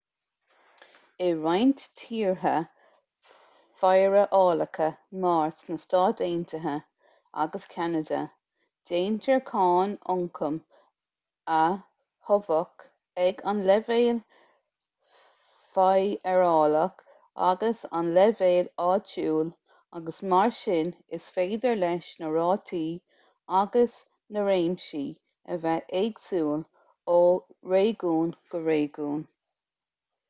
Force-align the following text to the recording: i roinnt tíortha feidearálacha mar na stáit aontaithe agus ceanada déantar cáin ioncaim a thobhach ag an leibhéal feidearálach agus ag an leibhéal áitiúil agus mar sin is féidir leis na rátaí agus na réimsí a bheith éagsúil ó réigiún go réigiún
i 1.23 1.25
roinnt 1.41 1.81
tíortha 2.01 2.53
feidearálacha 3.81 4.85
mar 5.25 5.51
na 5.71 5.75
stáit 5.83 6.21
aontaithe 6.27 6.73
agus 7.43 7.65
ceanada 7.73 8.21
déantar 8.91 9.43
cáin 9.51 9.91
ioncaim 10.13 10.55
a 11.57 11.59
thobhach 12.29 12.85
ag 13.25 13.43
an 13.51 13.59
leibhéal 13.67 14.21
feidearálach 15.75 17.03
agus 17.49 17.83
ag 17.89 17.93
an 18.01 18.09
leibhéal 18.17 18.71
áitiúil 18.87 19.51
agus 19.99 20.21
mar 20.33 20.49
sin 20.61 20.89
is 21.19 21.27
féidir 21.37 21.77
leis 21.83 22.07
na 22.23 22.31
rátaí 22.39 22.87
agus 23.61 24.01
na 24.39 24.47
réimsí 24.49 25.03
a 25.55 25.59
bheith 25.67 25.93
éagsúil 26.01 26.65
ó 27.17 27.19
réigiún 27.75 28.33
go 28.55 28.63
réigiún 28.71 29.21